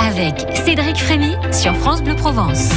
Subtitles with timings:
[0.00, 2.70] avec Cédric Frémy sur France Bleu Provence.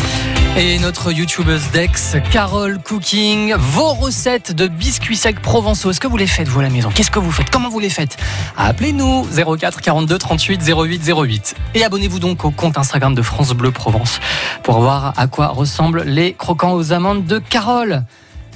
[0.58, 5.90] Et notre youtubeuse Dex, Carole Cooking, vos recettes de biscuits secs provençaux.
[5.90, 6.92] Est-ce que vous les faites, vous, à la maison?
[6.94, 7.50] Qu'est-ce que vous faites?
[7.50, 8.18] Comment vous les faites?
[8.58, 9.26] Appelez-nous
[9.58, 11.56] 04 42 38 08 08.
[11.76, 14.20] Et abonnez-vous donc au compte Instagram de France Bleu Provence
[14.62, 18.04] pour voir à quoi ressemblent les croquants aux amandes de Carole.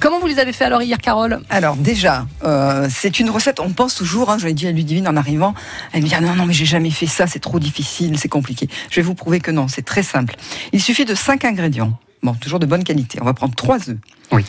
[0.00, 3.70] Comment vous les avez fait alors hier, Carole Alors déjà, euh, c'est une recette, on
[3.70, 5.54] pense toujours, hein, je l'ai dit à Ludivine en arrivant,
[5.92, 8.28] elle me dit ah non, non, mais j'ai jamais fait ça, c'est trop difficile, c'est
[8.28, 8.68] compliqué.
[8.90, 10.36] Je vais vous prouver que non, c'est très simple.
[10.72, 13.18] Il suffit de 5 ingrédients, bon, toujours de bonne qualité.
[13.20, 13.96] On va prendre 3 œufs.
[14.30, 14.44] Oui.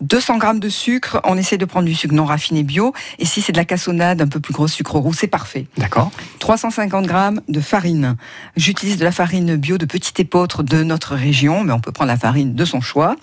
[0.00, 2.92] 200 grammes de sucre, on essaie de prendre du sucre non raffiné bio.
[3.18, 5.66] Et si c'est de la cassonade, un peu plus gros sucre roux, c'est parfait.
[5.78, 6.10] D'accord.
[6.40, 8.16] 350 grammes de farine.
[8.56, 12.08] J'utilise de la farine bio de petit épeautre de notre région, mais on peut prendre
[12.08, 13.16] la farine de son choix.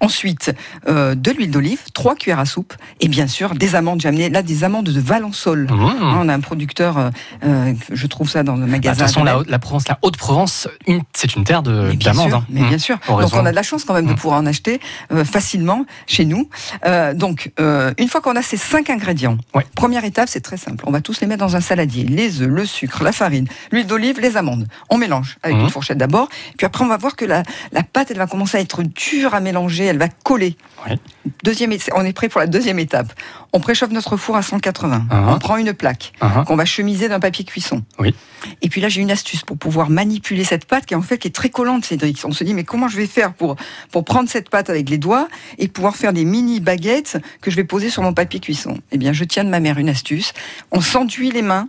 [0.00, 0.54] Ensuite,
[0.88, 2.74] euh, de l'huile d'olive, 3 cuillères à soupe.
[3.00, 4.00] Et bien sûr, des amandes.
[4.00, 5.68] J'ai amené là des amandes de Valençol.
[5.70, 6.18] Mmh.
[6.20, 7.10] On a un producteur, euh,
[7.44, 8.92] euh, je trouve ça dans le Bah, De magasin.
[9.04, 10.68] toute façon, la, la Provence, la Haute-Provence,
[11.12, 12.28] c'est une terre de mais bien d'amandes.
[12.30, 12.44] sûr, hein.
[12.48, 12.68] mais Mmh.
[12.68, 12.98] bien sûr.
[13.00, 14.16] Pour Donc on a de la chance quand même de Mm.
[14.16, 14.80] pouvoir en acheter
[15.12, 16.48] euh, facilement chez nous.
[16.84, 19.64] Euh, donc euh, une fois qu'on a ces cinq ingrédients, Ouais.
[19.74, 20.84] première étape c'est très simple.
[20.86, 23.86] On va tous les mettre dans un saladier les œufs, le sucre, la farine, l'huile
[23.86, 24.66] d'olive, les amandes.
[24.90, 25.64] On mélange avec Mhm.
[25.64, 26.28] une fourchette d'abord.
[26.56, 29.34] Puis après on va voir que la, la pâte elle va commencer à être dure
[29.34, 30.56] à mélanger, elle va coller.
[30.88, 30.98] Ouais.
[31.44, 33.12] Deuxième, on est prêt pour la deuxième étape.
[33.54, 35.06] On préchauffe notre four à 180.
[35.10, 35.28] Mhm.
[35.28, 36.44] On prend une plaque Mhm.
[36.44, 37.82] qu'on va chemiser d'un papier cuisson.
[37.98, 38.14] Oui.
[38.62, 41.18] Et puis là, j'ai une astuce pour pouvoir manipuler cette pâte qui est en fait
[41.18, 42.20] qui est très collante, Cédric.
[42.24, 43.56] On se dit mais comment je vais faire pour
[43.90, 47.56] pour prendre cette pâte avec les doigts et pouvoir faire des mini baguettes que je
[47.56, 48.78] vais poser sur mon papier cuisson?
[48.90, 50.32] Eh bien, je tiens de ma mère une astuce.
[50.70, 51.68] On s'enduit les mains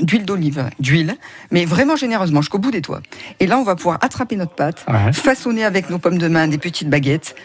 [0.00, 1.16] d'huile d'olive, d'huile,
[1.52, 3.00] mais vraiment généreusement jusqu'au bout des doigts.
[3.38, 5.12] Et là, on va pouvoir attraper notre pâte, Ouais.
[5.12, 7.36] façonner avec nos pommes de main des petites baguettes.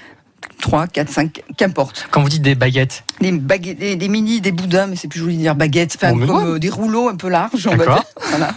[0.61, 2.07] 3, 4, 5, qu'importe.
[2.11, 5.19] Quand vous dites des baguettes, Des, baguettes, des, des mini, des boudins, mais c'est plus
[5.19, 7.77] joli de dire baguettes, enfin, Oh, comme euh, des rouleaux un peu larges, on va
[7.85, 7.95] D'accord.
[7.95, 8.27] dire.
[8.29, 8.49] Voilà.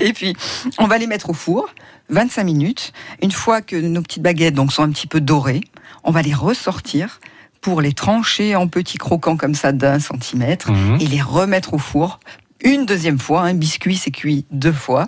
[0.00, 0.34] Et puis,
[0.78, 1.68] on va les mettre au four,
[2.10, 2.92] 25 minutes.
[3.22, 5.62] Une fois que nos petites baguettes donc, sont un petit peu dorées,
[6.04, 7.20] on va les ressortir
[7.60, 10.98] pour les trancher en petits croquants comme ça d'un centimètre Mhm.
[11.00, 12.18] et les remettre au four
[12.64, 13.42] une deuxième fois.
[13.42, 15.06] Un biscuit, c'est cuit deux fois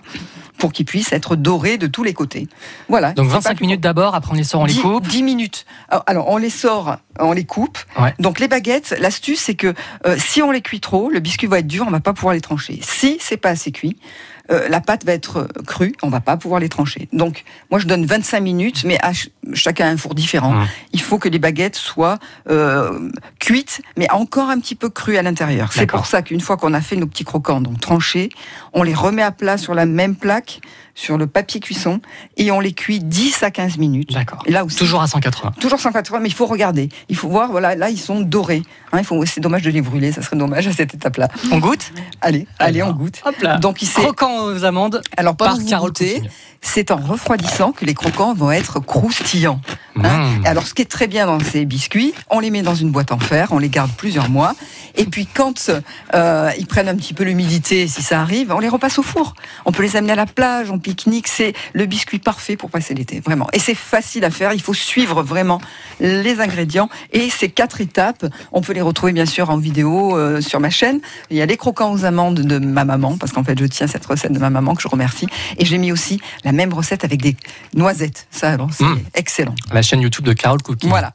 [0.59, 2.49] pour qu'il puisse être doré de tous les côtés.
[2.89, 3.13] Voilà.
[3.13, 5.07] donc C'est pas 25 plus minutes d'abord, après on les sort, on les 10 coupe.
[5.07, 5.67] 10 minutes.
[5.89, 7.79] Alors, Alors, on les sort, on les coupe.
[7.99, 8.15] Ouais.
[8.19, 9.75] Donc les baguettes, l'astuce c'est que
[10.07, 12.35] euh, si on les cuit trop, le biscuit va être dur, on va pas pouvoir
[12.35, 12.79] les trancher.
[12.83, 13.99] Si c'est pas assez cuit,
[14.51, 17.09] euh, la pâte va être crue, on va pas pouvoir les trancher.
[17.13, 20.53] Donc moi je donne 25 minutes, mais à ch- chacun un four différent.
[20.53, 20.67] Mmh.
[20.93, 22.19] Il faut que les baguettes soient
[22.51, 25.73] euh, cuites, mais encore un petit peu crues à l'intérieur.
[25.73, 28.29] C'est pour ça qu'une fois qu'on a fait nos petits croquants, donc tranchés,
[28.73, 30.61] on les remet à plat sur la même plaque,
[30.95, 32.01] sur le papier cuisson,
[32.37, 34.13] et on les cuit 10 à 15 minutes.
[34.13, 34.43] D'accord.
[34.47, 35.53] Là aussi, Toujours à 180.
[35.61, 36.89] Toujours 180, mais il faut regarder.
[37.09, 38.63] Il faut voir, voilà, là, ils sont dorés.
[38.93, 41.29] Hein, il faut, c'est dommage de les brûler, ça serait dommage à cette étape-là.
[41.51, 41.93] On goûte?
[42.21, 43.21] Allez, allez, on goûte.
[43.25, 43.59] Hop là.
[43.59, 45.69] Donc, il s'est- Croquant aux amandes alors, par pendant que vous
[46.15, 46.31] Cooking.
[46.65, 49.61] C'est en refroidissant que les croquants vont être croustillants.
[50.03, 50.19] hein.
[50.41, 50.47] Mmh.
[50.47, 53.13] Alors, ce qui est très bien dans ces biscuits, on les met dans une boîte
[53.13, 54.55] en fer, on les garde plusieurs mois,
[54.97, 55.71] et puis quand
[56.15, 59.35] euh, ils prennent un petit peu l'humidité, si ça arrive, on les repasse au four.
[59.65, 61.29] On peut les amener à la plage, en pique-nique.
[61.29, 63.49] C'est le biscuit parfait pour passer l'été, vraiment.
[63.53, 64.53] Et c'est facile à faire.
[64.53, 65.61] Il faut suivre vraiment
[66.01, 68.25] les ingrédients et ces quatre étapes.
[68.53, 71.01] On peut les retrouver bien sûr en vidéo euh, sur ma chaîne.
[71.31, 73.87] Il y a les croquants aux amandes de ma maman, parce qu'en fait je tiens
[73.87, 75.27] cette recette de ma maman que je remercie.
[75.59, 77.37] Et j'ai mis aussi la même recette avec des
[77.75, 78.27] noisettes.
[78.31, 79.01] Ça, alors, c'est Mm.
[79.15, 79.55] excellent.
[79.73, 80.89] La chaîne YouTube de Carole Cooking.
[80.91, 81.13] Voilà.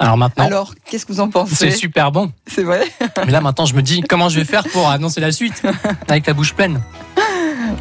[0.00, 2.30] Alors maintenant, Alors, qu'est-ce que vous en c'est pensez super bon.
[2.46, 2.84] C'est vrai?
[3.26, 5.60] Mais là maintenant, je me dis comment je vais faire pour annoncer la suite
[6.08, 6.80] avec la bouche pleine?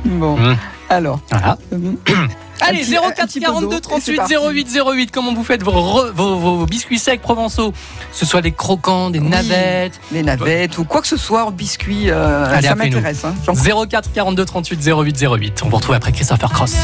[0.03, 0.35] Bon.
[0.38, 0.57] Mm.
[0.90, 1.19] Alors.
[1.29, 1.57] Voilà.
[2.62, 4.34] Allez, petit- un 04 petit peu d'eau, 42 et c'est 38 parti.
[4.35, 5.12] 08 08.
[5.12, 7.72] Comment vous faites vos, re- vos, vos biscuits secs provençaux?
[7.72, 7.78] Que
[8.18, 9.28] ce soit des croquants, des Oui.
[9.29, 10.00] navettes.
[10.12, 13.23] les navettes ou quoi que ce soit en biscuit, euh, Allez, ça m'intéresse.
[13.25, 13.35] Hein.
[13.45, 15.62] J'en 04 42 38 08 08.
[15.66, 16.75] On vous retrouve après Christopher Cross.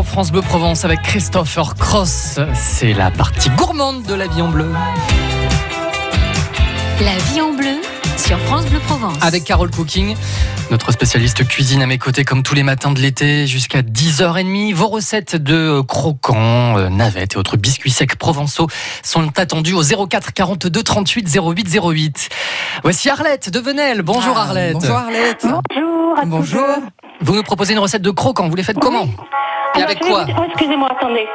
[0.00, 2.38] Sur France Bleu Provence avec Christopher Cross.
[2.54, 4.72] C'est la partie gourmande de la vie en bleu.
[7.02, 7.76] La vie en bleu
[8.16, 9.18] sur France Bleu Provence.
[9.20, 10.16] Avec Carole Cooking,
[10.70, 14.72] notre spécialiste cuisine à mes côtés comme tous les matins de l'été jusqu'à 10h30.
[14.72, 18.68] Vos recettes de croquants, euh, navettes et autres biscuits secs provençaux
[19.02, 22.28] sont attendues au 04 42 38 08 08.
[22.84, 24.00] Voici Arlette de Venelle.
[24.00, 24.72] Bonjour Ah, Arlette.
[24.74, 25.44] Bonjour Arlette.
[25.44, 26.18] Bonjour.
[26.18, 26.66] à tous Bonjour.
[27.20, 28.48] Vous nous proposez une recette de croquants.
[28.48, 31.26] Vous les faites comment Et Alors, avec quoi oh, Excusez-moi, attendez.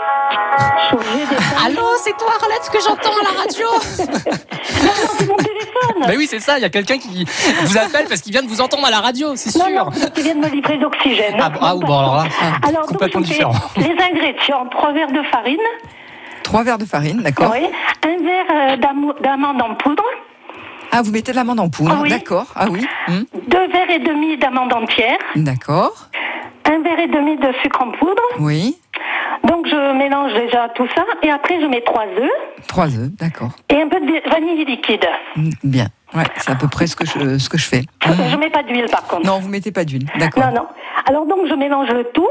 [1.65, 6.01] Allô, c'est toi Arlette ce que j'entends à la radio C'est mon téléphone.
[6.01, 7.25] Bah oui, c'est ça, il y a quelqu'un qui
[7.63, 9.67] vous appelle parce qu'il vient de vous entendre à la radio, c'est sûr.
[9.69, 11.35] non, qui vient de me livrer d'oxygène.
[11.39, 12.23] Ah, bon, ah, bon, alors là,
[12.67, 13.53] Alors, donc, complètement fais différent.
[13.77, 15.57] Les ingrédients, trois verres de farine,
[16.43, 17.51] Trois verres de farine, d'accord.
[17.51, 17.67] oui,
[18.03, 18.77] un verre euh,
[19.21, 20.03] d'amandes en poudre,
[20.97, 22.09] Ah, vous mettez de l'amande en poudre, oui.
[22.09, 22.45] d'accord.
[22.56, 26.07] Ah oui, hmm, deux verres et demi d'amandes entières, d'accord.
[26.65, 28.21] un verre et demi de sucre en poudre.
[28.39, 28.77] Oui,
[29.44, 32.31] Donc, je mélange déjà tout ça et après, je mets trois œufs
[32.67, 33.51] trois œufs, d'accord.
[33.69, 35.05] et un peu de vanille liquide.
[35.36, 35.88] Hmm, Bien.
[36.15, 37.81] Ouais, c'est à peu près ce que je, ce que je fais.
[38.05, 38.39] Hmm.
[38.39, 39.25] Mets pas d'huile par contre.
[39.25, 40.46] Non, vous mettez pas d'huile, d'accord.
[40.46, 40.67] Non, non.
[41.08, 42.29] Alors donc je mélange le tout.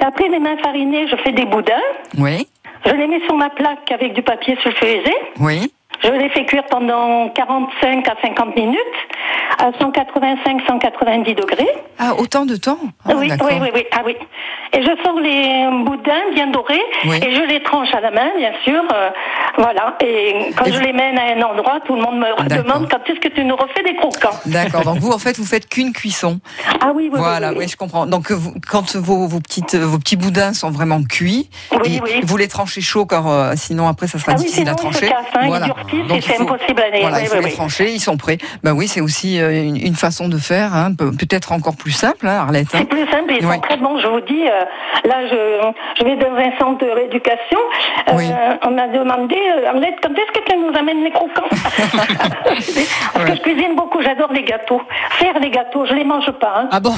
[0.00, 1.72] Et après les mains farinées, je fais des boudins.
[2.18, 2.46] Oui,
[2.84, 5.14] Je les mets sur ma plaque avec du papier sulfurisé.
[5.40, 5.72] oui,
[6.04, 8.78] Je les fais cuire pendant 45 à 50 minutes
[9.58, 11.68] à 185-190 degrés.
[11.98, 12.78] Ah, autant de temps?
[13.06, 13.84] Ah, oui, oui, oui, oui.
[13.92, 14.14] Ah oui.
[14.72, 17.18] Et je sors les boudins bien dorés Oui.
[17.24, 18.82] et je les tranche à la main, bien sûr.
[18.92, 19.10] euh,
[19.56, 19.96] voilà.
[20.04, 22.88] Et quand Et je vous- les mène à un endroit, tout le monde me demande
[22.90, 24.36] quand est-ce que tu nous refais des croquants.
[24.46, 26.40] D'accord, donc vous, en fait, vous faites qu'une cuisson.
[26.80, 27.68] Ah oui, oui, voilà, oui.
[27.68, 28.06] je comprends.
[28.06, 31.48] Donc, vous- quand vos, vos, petites, vos petits boudins sont vraiment cuits,
[32.24, 35.10] vous les tranchez chaud, car euh, sinon, après, ça sera Ah difficile sinon à trancher.
[35.12, 35.60] hein,
[36.14, 37.52] et c'est impossible à Voilà, oui, il faut oui, les oui.
[37.54, 38.38] trancher, ils sont prêts.
[38.62, 41.92] Ben oui, c'est aussi euh, une, une façon de faire, hein, peut- peut-être encore plus
[41.92, 42.68] simple, hein, Arlette.
[42.74, 42.78] hein.
[42.78, 44.42] C'est plus simple, ils sont très bons, je vous dis.
[44.46, 44.64] euh,
[45.08, 47.58] là, je, je vais dans un centre de rééducation.
[48.08, 48.12] Euh.
[48.66, 51.48] On m'a demandé, euh, Arlette, quand est-ce que tu nous amènes les croquants
[52.44, 52.66] Parce
[53.26, 54.80] que je cuisine beaucoup, j'adore les gâteaux.
[55.18, 56.54] Faire les gâteaux, je les mange pas.
[56.56, 56.68] hein.
[56.70, 56.94] Ah bon?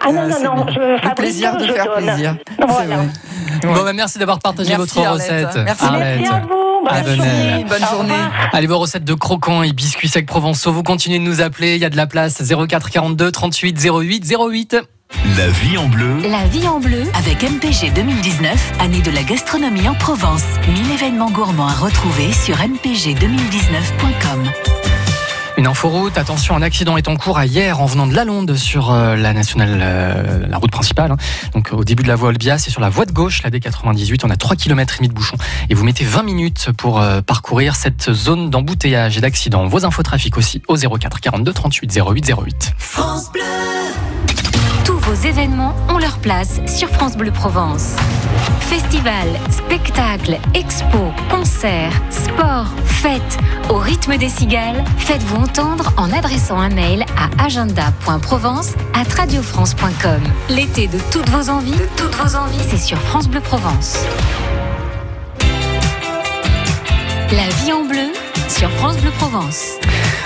[0.00, 2.04] Ah non, Ah, non, non, je fabrique, plaisir de je faire donne.
[2.04, 2.34] plaisir.
[2.58, 2.96] Voilà.
[3.62, 5.46] Bon, bah, merci d'avoir partagé Merci, votre Arlette.
[5.46, 5.64] recette.
[5.64, 5.84] Merci.
[5.84, 6.20] Arlette.
[6.20, 7.64] Merci à vous, bonne journée.
[7.68, 8.14] Bonne journée.
[8.52, 11.80] Allez, vos recettes de croquants et biscuits secs provençaux, vous continuez de nous appeler, il
[11.80, 12.42] y a de la place.
[12.42, 14.76] 04 42 38 08 08.
[15.38, 16.18] La vie en bleu.
[16.28, 20.42] La vie en bleu Avec MPG 2019, année de la gastronomie en Provence.
[20.68, 24.77] 1000 événements gourmands à retrouver sur mpg2019.com.
[25.58, 28.92] Une inforoute, attention, un accident est en cours à hier en venant de Lalonde sur
[28.92, 31.10] euh, la nationale, euh, la route principale.
[31.10, 31.16] hein.
[31.52, 34.20] Donc au début de la voie Olbia, c'est sur la voie de gauche, la D98,
[34.22, 35.36] on a 3 km et demi de bouchon
[35.68, 39.66] et vous mettez 20 minutes pour euh, parcourir cette zone d'embouteillage et d'accident.
[39.66, 42.72] Vos infos trafic aussi au 04 42 38 08 08.
[42.94, 43.32] Tous
[45.08, 47.96] vos événements ont leur place sur France Bleu Provence.
[48.60, 53.38] Festivals, spectacles, expos, concerts, sports, fêtes.
[53.70, 60.20] Au rythme des cigales, faites-vous entendre en adressant un mail à agenda.provence à radiofrance.com.
[60.50, 63.96] L'été de toutes vos envies, de toutes vos envies, c'est sur France Bleu Provence.
[67.32, 68.12] La vie en bleu
[68.50, 69.78] sur France Bleu Provence.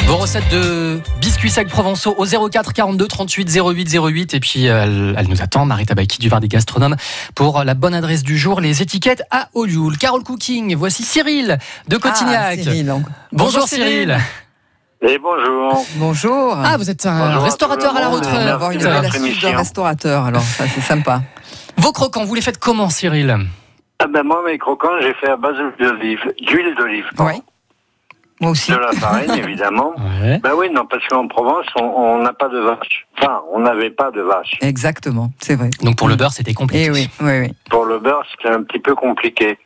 [0.06, 5.14] Vos recettes de biscuits secs provençaux au 04 42 38 08 08 et puis elle,
[5.16, 6.97] elle nous attend Marita Baiki du Var des gastronomes
[7.35, 9.97] pour la bonne adresse du jour les étiquettes à Olioul.
[9.97, 12.59] Carole Cooking, voici Cyril de Cotignac.
[12.59, 12.94] Ah, Cyril.
[13.32, 14.18] Bonjour Cyril.
[15.00, 15.85] Et bonjour.
[15.97, 16.56] Bonjour.
[16.62, 18.35] Ah vous êtes un Bonjour restaurateur à la retraite.
[18.49, 19.56] avoir une votre astuce de émission.
[19.56, 21.23] restaurateur, alors ça c'est sympa.
[21.78, 23.37] Vos croquants, vous les faites comment Cyril?
[23.99, 27.04] Ah ben moi, mes croquants, j'ai fait à base d'olive, d'huile d'olive.
[27.21, 27.40] Oui.
[28.42, 28.72] Moi aussi.
[28.72, 29.94] De la farine, évidemment.
[30.22, 30.38] Ouais.
[30.38, 33.06] Ben oui, non, parce qu'en Provence, on- n'a pas de vache.
[33.18, 34.56] Enfin, on n'avait pas de vache.
[34.61, 35.70] Exactement, c'est vrai.
[35.82, 36.84] Donc pour le beurre c'était compliqué.
[36.87, 37.52] Eh oui, oui, oui.
[37.70, 39.58] Pour le beurre, c'était un petit peu compliqué.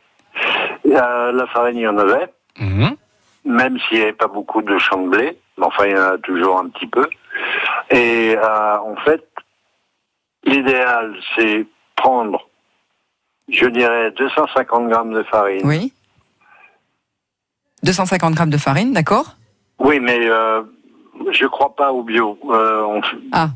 [0.87, 2.27] Euh, la farine, il y en avait,
[2.59, 2.95] Mhm.
[3.45, 5.37] même s'il n'y avait pas beaucoup de champs de blé.
[5.57, 7.07] Mais enfin, il y en a toujours un petit peu.
[7.91, 9.23] Et euh, en fait,
[10.43, 11.65] l'idéal, c'est
[11.95, 12.47] prendre,
[13.49, 15.61] je dirais, 250 grammes de farine.
[15.65, 15.93] Oui.
[17.83, 19.35] 250 grammes de farine, d'accord?
[19.79, 20.61] Oui, mais euh,
[21.31, 22.37] je crois pas au bio.
[22.49, 23.49] Euh, on- Ah.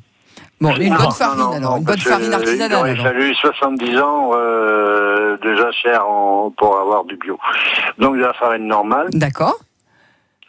[0.59, 2.69] Bon, une Non, bonne farine non, alors, une bonne farine artisanale.
[2.71, 3.03] Il aurait alors.
[3.05, 7.39] fallu 70 ans euh, déjà cher en- pour avoir du bio.
[7.97, 9.57] Donc de la farine normale, D'accord.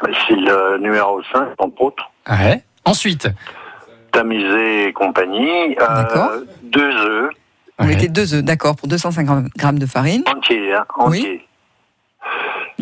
[0.05, 2.63] c'est le numéro 5 entre autres, Ouais.
[2.85, 3.27] Ensuite.
[4.13, 5.75] tamisé et compagnie.
[5.81, 6.33] euh, D'accord.
[6.63, 7.31] deux œufs
[7.79, 7.95] Vous Ouais.
[7.95, 10.23] mettez deux œufs, d'accord, pour 250 grammes de farine.
[10.27, 11.41] entiers, hein, Oui.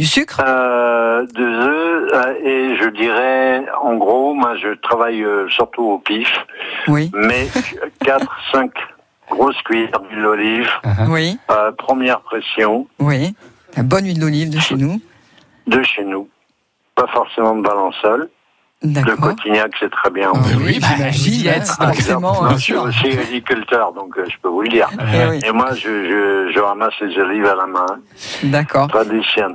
[0.00, 0.40] Du sucre?
[0.42, 5.98] Euh, deux œufs euh, et je dirais, en gros, moi je travaille euh, surtout au
[5.98, 6.26] pif,
[6.88, 7.10] Oui.
[7.14, 7.46] mais
[8.06, 8.70] 4, 5
[9.30, 10.68] grosse cuillère d'huile d'olive,
[11.10, 13.34] Oui, euh, première pression oui.
[13.76, 15.02] La bonne huile d'olive de chez nous.
[15.66, 16.28] de chez nous.
[16.94, 18.30] Pas forcément de balançol.
[18.82, 19.36] Le D'accord.
[19.36, 20.32] cotignac, c'est très bien.
[20.34, 20.54] Ah aussi.
[20.56, 21.60] oui, bah, j'imagine, hein,
[21.92, 22.44] forcément.
[22.46, 22.54] Hein.
[22.54, 24.88] je suis aussi agriculteur, donc euh, je peux vous le dire.
[25.12, 27.86] Eh oui, Et moi, je, je, je ramasse les olives à la main,
[28.44, 28.88] D'accord.
[28.88, 29.54] tradition.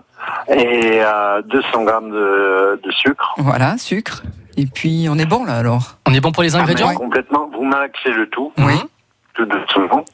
[0.50, 3.34] Et euh, 200 grammes de, de sucre.
[3.38, 4.24] Voilà, sucre.
[4.58, 5.98] Et puis, on est bon là alors.
[6.08, 6.94] On est bon pour les Ah, mais ingrédients?
[6.96, 7.50] complètement.
[7.54, 8.76] Vous malaxez le tout, Oui.
[9.34, 10.06] tout doucement.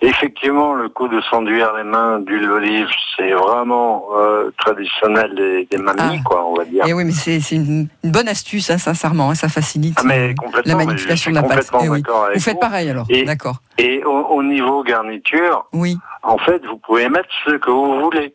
[0.00, 5.78] Effectivement, le coup de s'enduire les mains d'huile d'olive, c'est vraiment euh, traditionnel des, des
[5.78, 6.22] mamies, Ah.
[6.24, 6.86] quoi, on va dire.
[6.86, 9.30] Et oui, mais c'est une, une bonne astuce, hein, sincèrement.
[9.30, 11.70] hein, ça facilite Ah, mais euh, complètement, la manipulation de la pâte.
[11.70, 12.02] complètement Eh oui.
[12.02, 12.60] d'accord avec Vous faites vous.
[12.60, 13.06] pareil alors.
[13.08, 13.56] Et- D'accord.
[13.78, 15.96] Et au, au niveau garniture, Oui.
[16.22, 18.34] en fait, vous pouvez mettre ce que vous voulez.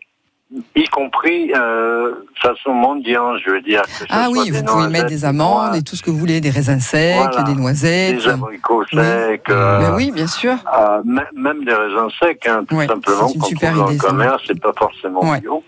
[0.78, 3.82] Y compris euh, façon mendiant, je veux dire.
[3.82, 6.50] Que Ah oui, vous pouvez mettre des amandes et tout ce que vous voulez, des
[6.50, 7.44] raisins secs, Voilà.
[7.44, 8.16] des noisettes.
[8.16, 8.98] des abricots Oui.
[8.98, 10.54] secs, euh, Mais oui, bien sûr.
[10.74, 11.02] euh,
[11.36, 13.28] même des raisins secs, hein, tout Ouais, simplement.
[13.28, 15.42] qu'on trouve dans le commerce, c'est pas forcément Ouais.
[15.42, 15.64] bio.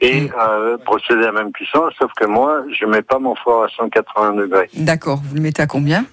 [0.00, 0.30] Et Mm.
[0.36, 3.68] euh, procéder à la même cuisson, sauf que moi, je mets pas mon four à
[3.68, 4.68] 180 degrés.
[4.74, 5.20] D'accord.
[5.24, 6.04] Vous le mettez à combien?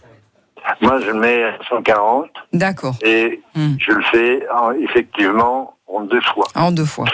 [0.81, 2.93] Moi, je le mets à 140 D'accord.
[3.01, 3.74] et Hmm.
[3.79, 6.46] je le fais en- effectivement en deux fois.
[6.53, 7.05] En deux fois.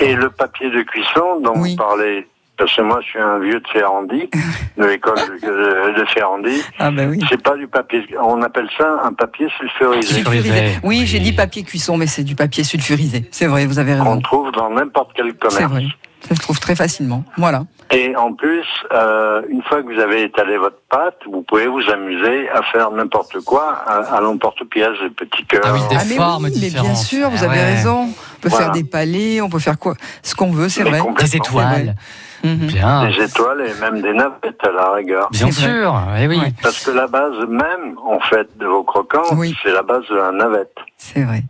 [0.00, 1.70] Et le papier de cuisson dont Oui.
[1.72, 4.28] vous parlez, parce que moi je suis un vieux de Ferrandi,
[4.78, 7.20] de l'école de, de Ferrandi, Ah ben oui.
[7.28, 10.78] c'est pas du papier, on appelle ça un papier sulfurisé Sulfurisé.
[10.82, 13.26] Oui, j'ai dit papier cuisson, mais c'est du papier sulfurisé.
[13.30, 14.20] C'est vrai, vous avez qu'on raison.
[14.20, 15.72] trouve dans n'importe quel C'est commerce.
[15.72, 15.84] vrai.
[16.28, 17.24] Ça se trouve très facilement.
[17.36, 17.64] Voilà.
[17.92, 21.82] Et en plus, euh, une fois que vous avez étalé votre pâte, vous pouvez vous
[21.88, 25.62] amuser à faire n'importe quoi à, à l'emporte-pièce, des petits cœurs.
[25.64, 27.74] Ah oui, des ah mais formes oui, mais bien sûr, vous Ah avez ouais.
[27.76, 28.08] raison.
[28.08, 28.64] On peut Voilà.
[28.64, 31.00] faire des palais, on peut faire quoi, ce qu'on veut, c'est vrai.
[31.20, 31.94] Des étoiles.
[32.42, 33.08] Bien.
[33.08, 35.28] Des étoiles et même des navettes à la rigueur.
[35.30, 36.00] Bien sûr.
[36.20, 36.40] Eh oui.
[36.62, 39.54] Parce que la base même, en fait, de vos croquants, Oui.
[39.62, 40.76] c'est la base de la navette.
[40.96, 41.42] C'est vrai.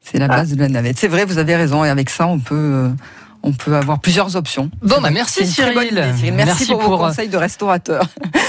[0.00, 0.36] C'est la Ah.
[0.36, 0.98] base de la navette.
[0.98, 1.84] C'est vrai, vous avez raison.
[1.84, 2.88] Et avec ça, on peut, euh,
[3.42, 4.70] on peut avoir plusieurs options.
[4.82, 5.72] Bon, bah, merci, bonne Cyril.
[5.72, 6.32] idée, Cyril.
[6.32, 8.04] Merci, Merci pour, pour, vos euh, conseils de restaurateur.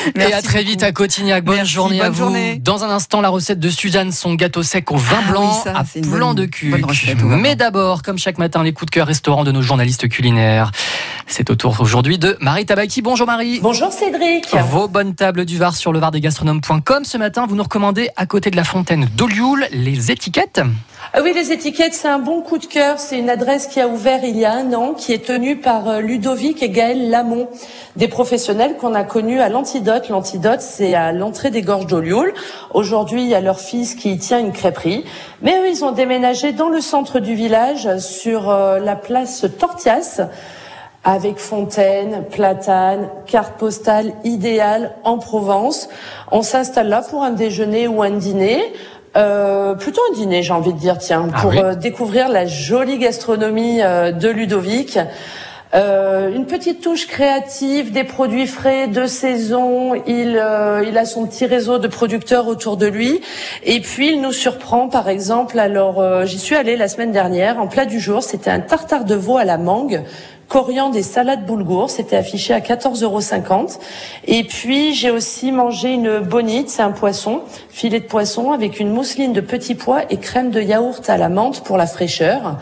[0.08, 1.44] Et Merci à très vite à Cotignac.
[1.44, 2.18] Bonne Merci, journée à bonne vous.
[2.20, 2.56] journée.
[2.58, 5.62] Dans un instant, la recette de Suzanne, son gâteau sec au vin Ah blanc oui,
[5.64, 8.96] ça, à plan bonne- de bonne vin Mais d'abord, comme chaque matin, les coups de
[8.96, 10.72] cœur restaurants de nos journalistes culinaires.
[11.28, 13.02] C'est au tour aujourd'hui de Marie Tabaki.
[13.02, 13.60] Bonjour Marie.
[13.62, 14.56] Bonjour Cédric.
[14.70, 17.06] Vos bonnes tables du Var sur le Vardesgastronomes.com.
[17.06, 20.62] Ce matin, vous nous recommandez à côté de la fontaine d'Olioul les étiquettes.
[21.12, 22.98] Ah oui, les étiquettes, c'est un bon coup de cœur.
[22.98, 25.90] C'est une adresse qui a ouvert il y a un an, qui est tenue par
[25.90, 27.50] euh, Ludovic et Gaël Lamont,
[27.98, 30.10] des professionnels qu'on a connus à l'Antidote.
[30.10, 32.34] L'Antidote, c'est à l'entrée des gorges d'Olioul.
[32.74, 35.04] Aujourd'hui, il y a leur fils qui y tient une crêperie.
[35.42, 40.22] Mais eux, ils ont déménagé dans le centre du village, sur euh, la place Tortias.
[41.04, 45.90] avec fontaine, platane, carte postale idéale en Provence.
[46.32, 48.74] On s'installe là pour un déjeuner ou un dîner.
[49.16, 51.60] Euh, plutôt un dîner, j'ai envie de dire, tiens, Ah pour oui.
[51.60, 54.98] euh, découvrir la jolie gastronomie euh, de Ludovic.
[55.76, 59.96] Euh, une petite touche créative, des produits frais de saison.
[60.06, 63.22] Il, euh, il a son petit réseau de producteurs autour de lui.
[63.64, 65.58] Et puis il nous surprend, par exemple.
[65.58, 67.60] Alors euh, j'y suis allée la semaine dernière.
[67.60, 70.04] En plat du jour, c'était un tartare de veau à la mangue
[70.54, 71.90] coriandre et salade boulgour.
[71.90, 73.68] C'était affiché à 14,50 euros.
[74.28, 77.42] Et puis, j'ai aussi mangé une bonite, c'est un poisson,
[77.72, 81.28] filet de poisson avec une mousseline de petits pois et crème de yaourt à la
[81.30, 82.58] menthe pour la fraîcheur.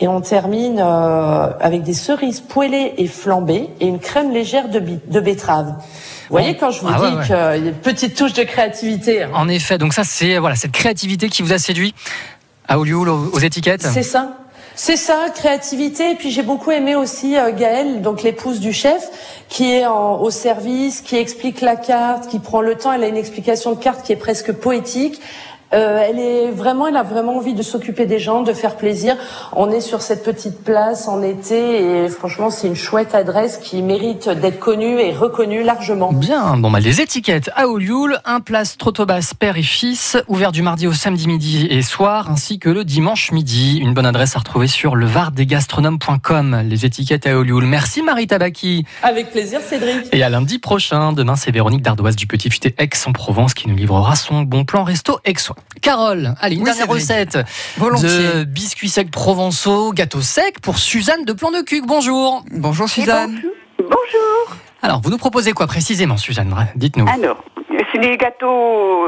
[0.00, 4.80] Et on termine euh, avec des cerises poêlées et flambées et une crème légère de,
[4.80, 5.66] de betterave.
[5.76, 7.22] Vous voyez quand je vous Ah ouais, dis ouais.
[7.26, 9.24] qu'il y a une petite touche de créativité.
[9.24, 9.30] hein.
[9.34, 11.94] En effet, donc ça, c'est voilà, cette créativité qui vous a séduit
[12.68, 13.82] à aux, aux étiquettes?
[13.82, 14.37] C'est ça.
[14.80, 16.12] C'est ça, créativité.
[16.12, 19.10] Et puis j'ai beaucoup aimé aussi euh, Gaëlle, donc l'épouse du chef,
[19.48, 22.92] qui est au service, qui explique la carte, qui prend le temps.
[22.92, 25.20] Elle a une explication de carte qui est presque poétique.
[25.74, 29.16] Euh, elle est vraiment, elle a vraiment envie de s'occuper des gens, de faire plaisir.
[29.54, 33.82] On est sur cette petite place en été et franchement, c'est une chouette adresse qui
[33.82, 36.12] mérite d'être connue et reconnue largement.
[36.12, 40.62] Bien, bon bah les étiquettes à Olioul, un place Trotobas père et fils, ouvert du
[40.62, 43.78] mardi au samedi midi et soir, ainsi que le dimanche midi.
[43.78, 46.62] Une bonne adresse à retrouver sur levardesgastronomes.com.
[46.64, 47.66] Les étiquettes à Olioul.
[47.66, 48.86] Merci Marie Tabaki.
[49.02, 50.08] Avec plaisir, Cédric.
[50.12, 54.16] Et à lundi prochain, demain c'est Véronique Dardoise du Petit Futé Aix-en-Provence qui nous livrera
[54.16, 55.57] son bon plan resto aixois.
[55.82, 57.38] Carole, allez, une Oui, dernière recette
[57.76, 58.08] Volontiers.
[58.08, 61.84] de biscuits secs provençaux, gâteau sec pour Suzanne de Plan de Cuc.
[61.86, 62.44] Bonjour.
[62.52, 63.40] Bonjour Suzanne.
[63.78, 64.56] Bonjour.
[64.82, 66.54] Alors, vous nous proposez quoi précisément, Suzanne?
[66.76, 67.06] Dites-nous.
[67.08, 67.42] Alors,
[67.92, 68.46] c'est des gâteaux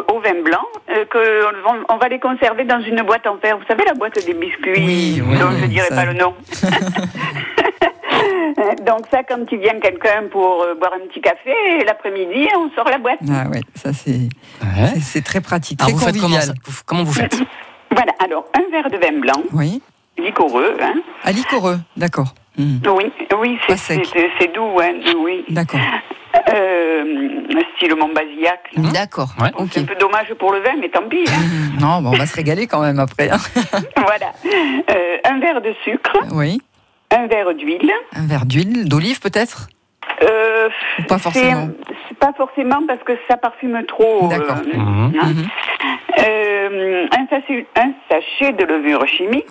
[0.08, 3.36] au vin blanc euh, que on, va- on va les conserver dans une boîte en
[3.38, 3.56] fer.
[3.58, 5.94] Vous savez la boîte des biscuits Oui, oui, dont oui, je dirais ça.
[5.96, 6.34] pas le nom.
[8.86, 11.52] Donc ça, quand il vient quelqu'un pour euh, boire un petit café,
[11.86, 13.18] l'après-midi, on sort la boîte.
[13.30, 14.28] Ah ouais, ça c'est
[14.62, 14.88] Ouais.
[14.94, 16.42] c'est- c'est très pratique, Alors très vous faites comment, convivial.
[16.46, 17.38] ça Vous- comment vous faites
[17.90, 19.82] Voilà, alors un verre de vin blanc, Oui.
[20.18, 20.94] liquoreux, hein.
[21.24, 22.34] À liquoreux, d'accord.
[22.58, 22.78] Hmm.
[22.96, 23.58] Oui, oui,
[24.38, 24.92] c'est doux, hein,
[25.24, 25.44] oui.
[25.48, 25.80] D'accord.
[26.52, 27.40] Euh,
[27.76, 28.70] style Montbazillac.
[28.76, 28.90] là.
[28.92, 29.28] D'accord.
[29.40, 29.50] Ouais.
[29.72, 31.24] C'est un peu dommage pour le vin, mais tant pis.
[31.28, 31.32] hein.
[31.80, 33.30] Non, bon, on va se régaler quand même après.
[33.30, 33.38] hein.
[33.96, 34.32] voilà.
[34.90, 36.60] Euh, un verre de sucre, Oui.
[37.10, 37.92] un verre d'huile.
[38.14, 39.68] Un verre d'huile, d'olive peut-être?
[40.22, 40.68] Euh,
[41.08, 41.68] pas forcément.
[42.08, 44.28] C'est pas forcément parce que ça parfume trop.
[44.28, 44.56] D'accord.
[44.74, 45.12] euh, Mhm.
[45.22, 45.26] hein.
[45.28, 45.48] Mhm.
[46.18, 49.46] Euh, un, sachet, un sachet de levure chimique.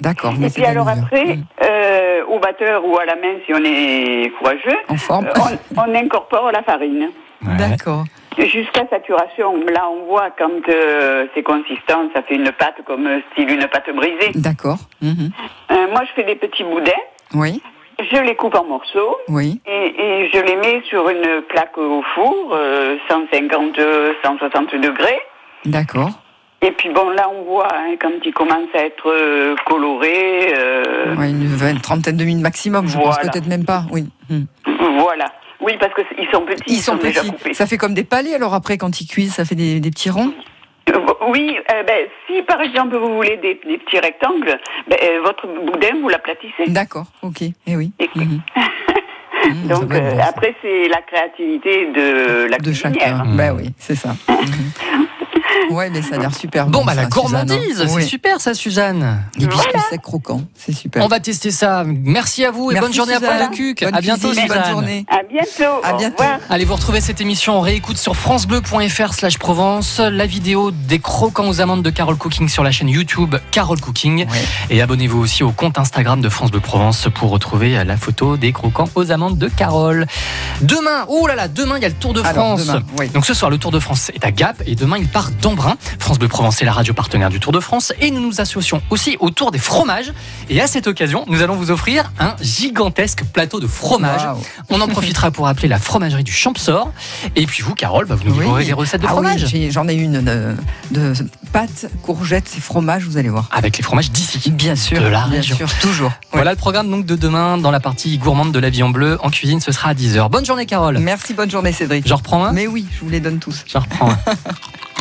[0.00, 0.34] D'accord.
[0.42, 4.78] Et puis alors après, euh, au batteur ou à la main si on est courageux,
[4.88, 5.32] En forme euh,
[5.76, 7.10] on, on incorpore la farine.
[7.46, 7.56] Ouais.
[7.58, 8.04] D'accord.
[8.36, 9.54] Jusqu'à saturation.
[9.72, 13.94] Là, on voit quand euh, c'est consistant, ça fait une pâte comme style une pâte
[13.94, 14.32] brisée.
[14.34, 14.78] D'accord.
[15.00, 15.30] Mhm.
[15.70, 16.90] Euh, moi, je fais des petits boudins.
[17.34, 17.62] Oui.
[18.00, 19.60] Je les coupe en morceaux Oui.
[19.66, 23.78] et, et je les mets sur une plaque au four, euh, 150,
[24.24, 25.20] 160 degrés.
[25.64, 26.10] D'accord.
[26.66, 30.52] Et puis bon, là, on voit hein, quand ils commencent à être euh, colorés.
[30.56, 33.30] euh, Ouais, une trentaine de minutes maximum, je pense Voilà.
[33.30, 33.84] peut-être même pas.
[33.92, 34.06] Oui.
[34.30, 34.44] Hmm.
[34.98, 35.26] Voilà.
[35.60, 36.62] Oui, parce qu'ils sont petits.
[36.66, 37.30] Ils sont petits.
[37.30, 37.54] coupés.
[37.54, 40.10] Ça fait comme des palais alors après quand ils cuisent, ça fait des, des petits
[40.10, 40.32] ronds
[40.90, 40.98] Euh,
[41.28, 45.46] Oui, euh, ben, si par exemple vous voulez des, des petits rectangles, ben, euh, votre
[45.46, 46.66] boudin, vous l'aplatissez.
[46.68, 47.06] D'accord.
[47.22, 47.42] Ok.
[47.66, 47.92] Eh oui.
[47.98, 48.40] Et- Mhm.
[49.46, 53.02] Mhm, ça Donc euh, bon, après, c'est la créativité de la de cuisinière.
[53.02, 53.24] chacun.
[53.24, 53.36] Mhm.
[53.36, 54.14] Ben oui, c'est ça.
[55.70, 56.84] Ouais, mais ça a l'air super Bon, bon.
[56.84, 57.84] bah la ça, gourmandise, hein.
[57.88, 58.06] c'est Oui.
[58.06, 59.22] super ça, Suzanne.
[59.38, 61.04] Les biscuits secs croquants, c'est super.
[61.04, 61.84] On va tester ça.
[61.86, 63.20] Merci à vous et Merci, bonne journée à.
[63.20, 63.82] Paul Le Cuc.
[63.84, 64.62] Bonne à bientôt, cuisine, Suzanne.
[64.62, 65.06] Bonne journée.
[65.08, 65.74] À bientôt.
[65.82, 66.24] À bientôt.
[66.50, 71.48] Allez, vous retrouvez cette émission en réécoute sur francebleu.fr slash Provence, la vidéo des croquants
[71.48, 74.26] aux amandes de Carole Cooking sur la chaîne YouTube Carole Cooking.
[74.28, 74.38] Ouais.
[74.70, 78.52] Et abonnez-vous aussi au compte Instagram de France Bleu Provence pour retrouver la photo des
[78.52, 80.06] croquants aux amandes de Carole.
[80.60, 82.66] Demain, oh là là, demain il y a le Tour de Alors, France.
[82.66, 83.08] demain, oui.
[83.08, 85.76] Donc ce soir, le Tour de France est à Gap et demain il part d'Embrun.
[85.98, 88.80] France Bleu Provence est la radio partenaire du Tour de France et nous nous associons
[88.88, 90.10] aussi au Tour des fromages.
[90.48, 94.24] Et à cette occasion, nous allons vous offrir un gigantesque plateau de fromage.
[94.24, 94.38] Waouh.
[94.70, 96.90] On en profitera pour appeler la fromagerie du Champsor.
[97.36, 98.40] Et puis vous, Carole, bah, vous nous Oui.
[98.44, 99.44] livrerez des recettes de Ah oui, fromage.
[99.46, 100.54] j'ai- j'en ai une de,
[100.92, 101.12] de
[101.52, 103.48] pâtes, courgettes et fromage, vous allez voir.
[103.52, 104.50] avec les fromages d'ici.
[104.50, 105.56] Bien sûr, De la bien région.
[105.56, 106.12] sûr, toujours.
[106.32, 109.18] Voilà le programme donc de demain dans la partie gourmande de la vie en bleu.
[109.22, 110.30] En cuisine, ce sera à 10h.
[110.30, 110.98] Bonne journée, Carole.
[111.00, 112.06] Merci, bonne journée Cédric.
[112.08, 113.62] J'en reprends un Mais oui, je vous les donne tous.
[113.70, 114.18] J'en reprends un.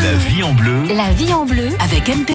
[0.00, 0.84] La vie en bleu.
[0.96, 2.30] La vie en bleu Avec MP